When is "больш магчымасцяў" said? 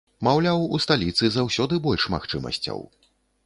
1.87-2.79